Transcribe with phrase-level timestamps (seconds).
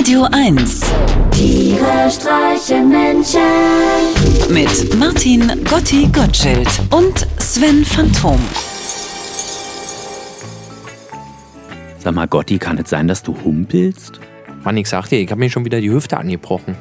[0.00, 0.80] Radio 1
[1.30, 3.38] Tiere streichen Menschen.
[4.48, 8.38] mit Martin Gotti Gottschild und Sven Phantom.
[11.98, 14.20] Sag mal, Gotti, kann es sein, dass du humpelst?
[14.64, 16.76] Mann, ich sag dir, ich habe mir schon wieder die Hüfte angebrochen.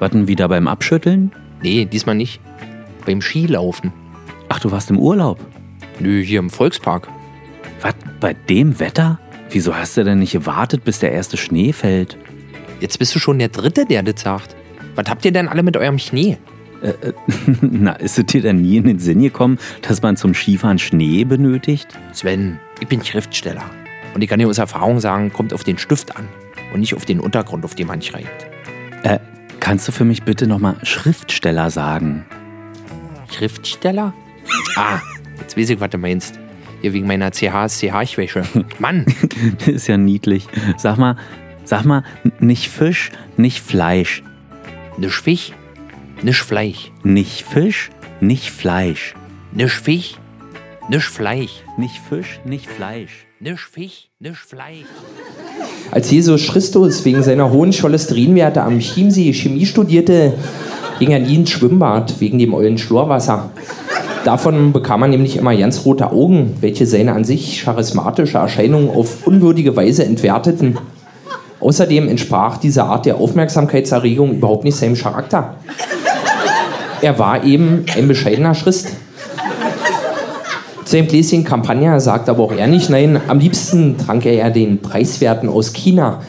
[0.00, 1.30] Was denn wieder beim Abschütteln?
[1.62, 2.40] Nee, diesmal nicht.
[3.06, 3.92] Beim Skilaufen.
[4.48, 5.38] Ach, du warst im Urlaub.
[6.00, 7.06] Nö, hier im Volkspark.
[7.80, 9.20] Was, bei dem Wetter?
[9.50, 12.16] Wieso hast du denn nicht gewartet, bis der erste Schnee fällt?
[12.80, 14.56] Jetzt bist du schon der Dritte, der das sagt.
[14.94, 16.38] Was habt ihr denn alle mit eurem Schnee?
[17.60, 21.24] Na, ist es dir denn nie in den Sinn gekommen, dass man zum Skifahren Schnee
[21.24, 21.88] benötigt?
[22.12, 23.64] Sven, ich bin Schriftsteller.
[24.14, 26.26] Und ich kann dir aus Erfahrung sagen, kommt auf den Stift an.
[26.72, 28.46] Und nicht auf den Untergrund, auf dem man schreibt.
[29.02, 29.18] Äh,
[29.60, 32.24] kannst du für mich bitte nochmal Schriftsteller sagen?
[33.30, 34.14] Schriftsteller?
[34.76, 35.00] Ah,
[35.38, 36.38] jetzt weiß ich, was du meinst.
[36.80, 38.42] Hier wegen meiner CH-CH-Schwäche.
[38.78, 39.04] Mann,
[39.66, 40.46] ist ja niedlich.
[40.78, 41.16] Sag mal,
[41.70, 42.02] sag mal,
[42.40, 44.24] nicht Fisch, nicht Fleisch.
[44.98, 45.52] ne Fisch,
[46.20, 46.90] ne Fleisch.
[47.04, 49.14] Nicht Fisch, nicht Fleisch.
[49.52, 50.16] Ne Fisch,
[50.88, 51.62] ne Fleisch.
[51.78, 53.24] Nicht Fisch, nicht Fleisch.
[53.38, 54.90] Ne Fisch, ne Fleisch.
[55.92, 60.34] Als Jesus Christus wegen seiner hohen Cholesterinwerte am Chiemsee Chemie studierte,
[60.98, 63.50] ging er nie ins Schwimmbad wegen dem ollen Schlorwasser.
[64.24, 69.24] Davon bekam er nämlich immer ganz rote Augen, welche seine an sich charismatische Erscheinung auf
[69.28, 70.76] unwürdige Weise entwerteten.
[71.60, 75.56] Außerdem entsprach diese Art der Aufmerksamkeitserregung überhaupt nicht seinem Charakter.
[77.02, 78.88] Er war eben ein bescheidener Christ.
[80.84, 83.20] Zu dem Gläschen Campagna sagt aber auch er nicht nein.
[83.28, 86.20] Am liebsten trank er ja den preiswerten aus China.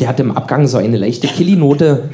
[0.00, 2.08] Der hat im Abgang so eine leichte Killinote.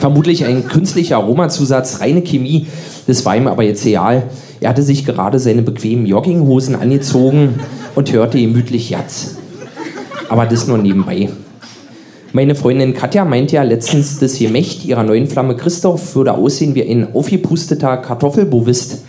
[0.00, 2.66] Vermutlich ein künstlicher Aromazusatz, reine Chemie.
[3.06, 4.24] Das war ihm aber jetzt egal.
[4.60, 7.60] Er hatte sich gerade seine bequemen Jogginghosen angezogen
[7.94, 9.36] und hörte gemütlich Jatz.
[10.28, 11.28] Aber das nur nebenbei.
[12.32, 16.82] Meine Freundin Katja meint ja letztens, das Gemächt ihrer neuen Flamme Christoph würde aussehen wie
[16.82, 19.04] ein aufgepusteter Kartoffelbovist.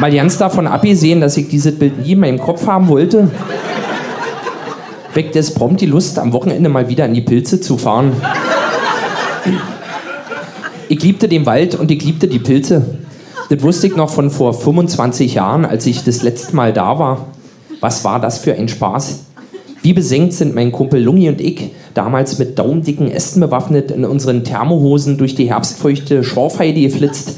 [0.00, 3.30] Mal ganz davon abgesehen, dass ich dieses Bild nie in meinem Kopf haben wollte,
[5.12, 8.12] weckt es prompt die Lust, am Wochenende mal wieder in die Pilze zu fahren.
[10.88, 12.82] Ich liebte den Wald und ich liebte die Pilze.
[13.50, 17.26] Das wusste ich noch von vor 25 Jahren, als ich das letzte Mal da war.
[17.80, 19.20] Was war das für ein Spaß?
[19.82, 24.44] Wie besenkt sind mein Kumpel Lungi und ich, damals mit daumendicken Ästen bewaffnet, in unseren
[24.44, 27.36] Thermohosen durch die herbstfeuchte Schorfheide geflitzt.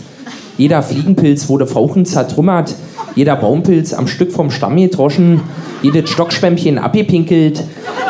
[0.58, 2.74] Jeder Fliegenpilz wurde fauchend zertrümmert,
[3.14, 5.40] jeder Baumpilz am Stück vom Stamm gedroschen,
[5.82, 7.64] jedes Stockschwämmchen abgepinkelt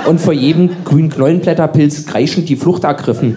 [0.09, 3.37] und vor jedem grünen Knollenblätterpilz kreischend die Flucht ergriffen.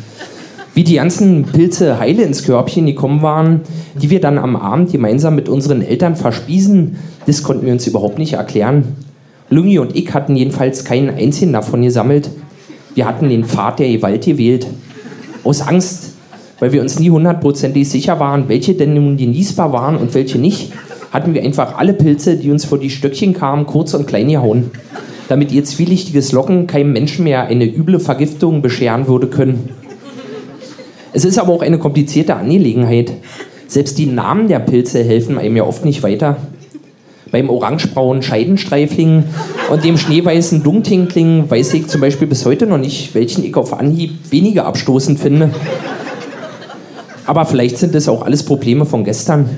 [0.74, 3.62] Wie die ganzen Pilze heile ins Körbchen gekommen waren,
[4.02, 6.98] die wir dann am Abend gemeinsam mit unseren Eltern verspiesen,
[7.28, 8.96] das konnten wir uns überhaupt nicht erklären.
[9.50, 12.30] Lungi und ich hatten jedenfalls keinen einzigen davon gesammelt.
[12.96, 14.68] Wir hatten den Pfad der Gewalt gewählt.
[15.44, 16.16] Aus Angst,
[16.60, 20.74] weil wir uns nie hundertprozentig sicher waren, welche denn nun genießbar waren und welche nicht,
[21.12, 24.72] hatten wir einfach alle Pilze, die uns vor die Stöckchen kamen, kurz und klein gehauen.
[25.30, 29.70] Damit ihr zwielichtiges Locken keinem Menschen mehr eine üble Vergiftung bescheren würde können.
[31.14, 33.14] Es ist aber auch eine komplizierte Angelegenheit.
[33.68, 36.38] Selbst die Namen der Pilze helfen einem ja oft nicht weiter.
[37.32, 39.24] Beim orangebraunen Scheidenstreifling
[39.70, 43.74] und dem schneeweißen Dungtinkling weiß ich zum Beispiel bis heute noch nicht, welchen ich auf
[43.74, 45.50] Anhieb weniger abstoßend finde.
[47.26, 49.50] Aber vielleicht sind das auch alles Probleme von gestern.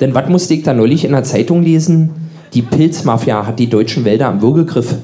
[0.00, 2.10] Denn was musste ich da neulich in der Zeitung lesen?
[2.52, 4.94] Die Pilzmafia hat die deutschen Wälder am Würgegriff.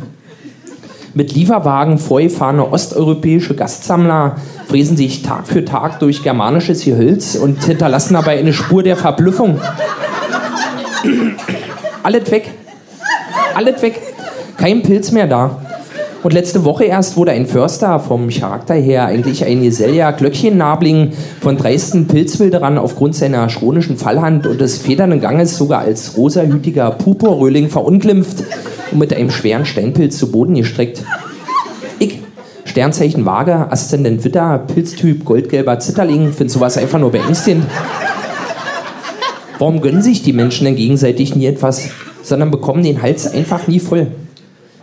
[1.14, 8.14] Mit Lieferwagen vorgefahrene osteuropäische Gastsammler fräsen sich Tag für Tag durch germanisches Gehölz und hinterlassen
[8.14, 9.60] dabei eine Spur der Verblüffung.
[12.04, 12.50] Alles weg.
[13.54, 13.98] Alles weg.
[14.59, 15.59] Kein Pilz mehr da.
[16.22, 21.56] Und letzte Woche erst wurde ein Förster vom Charakter her eigentlich ein Geselliger Glöckchennabling von
[21.56, 28.44] dreisten Pilzwilderern aufgrund seiner chronischen Fallhand und des federnden Ganges sogar als rosahütiger Purpurröhling verunglimpft
[28.93, 31.02] und mit einem schweren Steinpilz zu Boden gestreckt.
[31.99, 32.20] Ich,
[32.67, 37.64] Sternzeichen Waage, Aszendent Witter, Pilztyp goldgelber Zitterling, finde sowas einfach nur beängstigend.
[39.58, 41.88] Warum gönnen sich die Menschen denn gegenseitig nie etwas,
[42.22, 44.08] sondern bekommen den Hals einfach nie voll?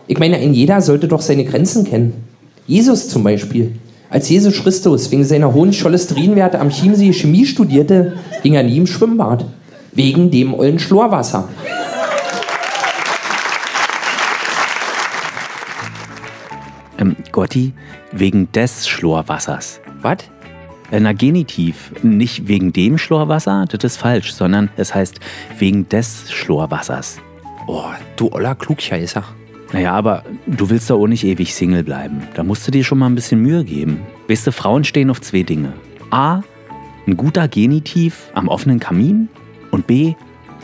[0.07, 2.13] Ich meine, ein jeder sollte doch seine Grenzen kennen.
[2.67, 3.73] Jesus zum Beispiel.
[4.09, 8.13] Als Jesus Christus wegen seiner hohen Cholesterinwerte am Chiemsee Chemie studierte,
[8.43, 9.45] ging er nie im Schwimmbad.
[9.93, 11.49] Wegen dem ollen Schlorwasser.
[16.97, 17.73] Ähm, Gotti,
[18.11, 19.81] wegen des Schlorwassers.
[20.01, 20.17] Was?
[20.91, 21.91] Äh, na, Genitiv.
[22.03, 25.19] Nicht wegen dem Schlorwasser, das ist falsch, sondern es heißt
[25.57, 27.19] wegen des Schlorwassers.
[27.67, 27.85] Oh,
[28.17, 29.23] du oller Klugscheißer.
[29.73, 32.23] Naja, aber du willst doch auch nicht ewig Single bleiben.
[32.35, 34.01] Da musst du dir schon mal ein bisschen Mühe geben.
[34.27, 35.73] Weißt du, Frauen stehen auf zwei Dinge.
[36.09, 36.41] A,
[37.07, 39.29] ein guter Genitiv am offenen Kamin
[39.71, 40.15] und B,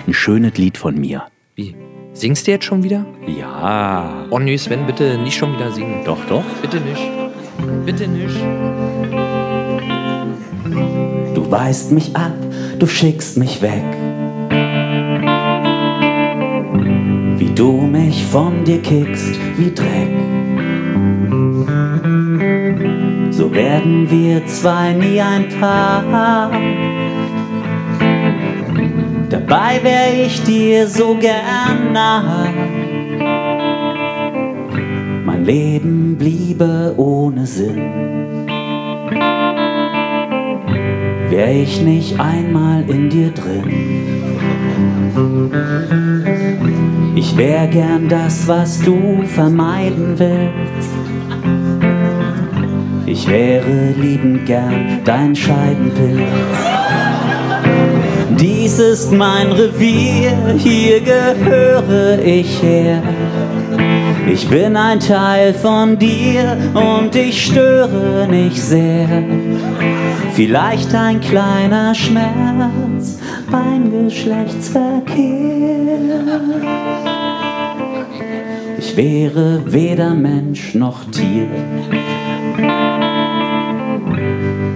[0.06, 1.24] ein schönes Lied von mir.
[1.56, 1.76] Wie?
[2.14, 3.06] Singst du jetzt schon wieder?
[3.28, 4.26] Ja.
[4.30, 6.04] Oh nö, Sven, bitte nicht schon wieder singen.
[6.04, 6.44] Doch, doch.
[6.62, 7.02] Bitte nicht.
[7.86, 9.57] Bitte nicht.
[11.34, 12.36] Du weist mich ab,
[12.80, 13.84] du schickst mich weg.
[17.38, 20.10] Wie du mich von dir kickst, wie Dreck.
[23.32, 26.52] So werden wir zwei nie ein Paar.
[29.30, 32.50] Dabei wär ich dir so gern nahe.
[35.26, 38.27] Mein Leben bliebe ohne Sinn.
[41.30, 43.70] Wär ich nicht einmal in dir drin.
[47.16, 50.90] Ich wär gern das, was du vermeiden willst.
[53.06, 56.22] Ich wäre liebend gern dein Scheidenpilz.
[58.40, 63.02] Dies ist mein Revier, hier gehöre ich her.
[64.32, 69.24] Ich bin ein Teil von dir und ich störe nicht sehr.
[70.34, 73.20] Vielleicht ein kleiner Schmerz
[73.52, 75.08] beim Geschlechtsverkehr.
[78.78, 81.48] Ich wäre weder Mensch noch Tier.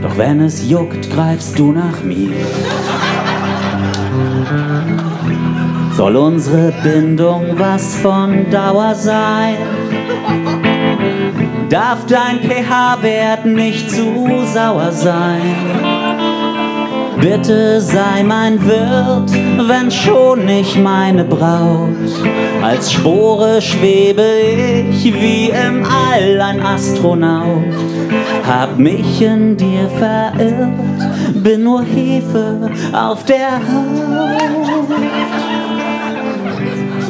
[0.01, 2.31] Doch wenn es juckt, greifst du nach mir.
[6.01, 9.55] Soll unsere Bindung was von Dauer sein?
[11.69, 15.55] Darf dein pH-Wert nicht zu sauer sein?
[17.19, 19.31] Bitte sei mein Wirt,
[19.67, 21.89] wenn schon nicht meine Braut.
[22.63, 24.25] Als Spore schwebe
[24.89, 27.75] ich wie im All ein Astronaut.
[28.47, 34.81] Hab mich in dir verirrt, bin nur Hefe auf der Haut.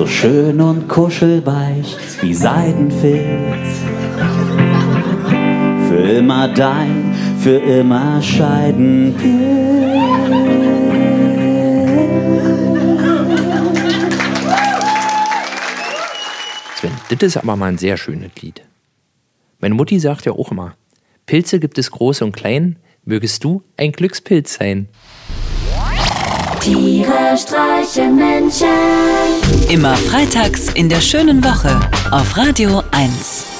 [0.01, 3.67] So schön und kuschelweich wie Seidenfilz.
[5.87, 9.13] Für immer dein, für immer scheiden.
[16.77, 18.63] Sven, das ist aber mal ein sehr schönes Lied.
[19.59, 20.73] Meine Mutti sagt ja auch immer,
[21.27, 24.89] Pilze gibt es große und klein, mögest du ein Glückspilz sein.
[26.61, 28.67] Tiere streichen Menschen.
[29.69, 31.79] Immer freitags in der schönen Woche
[32.11, 33.50] auf Radio 1.